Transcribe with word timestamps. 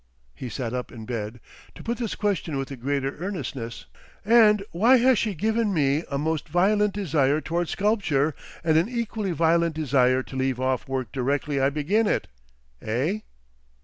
He 0.33 0.49
sat 0.49 0.73
up 0.73 0.91
in 0.91 1.05
bed, 1.05 1.39
to 1.75 1.83
put 1.83 1.99
this 1.99 2.15
question 2.15 2.57
with 2.57 2.69
the 2.69 2.75
greater 2.75 3.17
earnestness. 3.19 3.85
"And 4.25 4.65
why 4.71 4.97
has 4.97 5.19
she 5.19 5.35
given 5.35 5.71
me 5.75 6.03
a 6.09 6.17
most 6.17 6.49
violent 6.49 6.95
desire 6.95 7.39
towards 7.39 7.69
sculpture 7.69 8.33
and 8.63 8.79
an 8.79 8.89
equally 8.89 9.31
violent 9.31 9.75
desire 9.75 10.23
to 10.23 10.35
leave 10.35 10.59
off 10.59 10.87
work 10.87 11.11
directly 11.11 11.61
I 11.61 11.69
begin 11.69 12.07
it, 12.07 12.27
eh?... 12.81 13.19